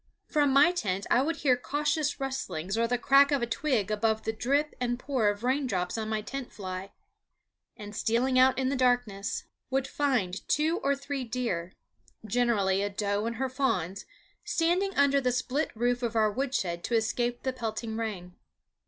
From 0.25 0.49
my 0.51 0.71
tent 0.71 1.05
I 1.11 1.21
would 1.21 1.35
hear 1.35 1.55
cautious 1.55 2.19
rustlings 2.19 2.75
or 2.75 2.87
the 2.87 2.97
crack 2.97 3.31
of 3.31 3.43
a 3.43 3.45
twig 3.45 3.91
above 3.91 4.23
the 4.23 4.33
drip 4.33 4.73
and 4.81 4.97
pour 4.97 5.29
of 5.29 5.43
raindrops 5.43 5.95
on 5.95 6.09
my 6.09 6.23
tent 6.23 6.51
fly, 6.51 6.91
and 7.77 7.95
stealing 7.95 8.39
out 8.39 8.57
in 8.57 8.69
the 8.69 8.75
darkness 8.75 9.43
would 9.69 9.87
find 9.87 10.41
two 10.47 10.79
or 10.79 10.95
three 10.95 11.23
deer, 11.23 11.73
generally 12.25 12.81
a 12.81 12.89
doe 12.89 13.25
and 13.27 13.35
her 13.35 13.47
fawns, 13.47 14.07
standing 14.43 14.95
under 14.95 15.21
the 15.21 15.31
split 15.31 15.69
roof 15.75 16.01
of 16.01 16.15
our 16.15 16.31
woodshed 16.31 16.83
to 16.85 16.95
escape 16.95 17.43
the 17.43 17.53
pelting 17.53 17.95
rain. 17.95 18.33